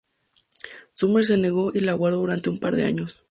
[0.95, 3.19] Summer se negó y la guardó durante un par de años.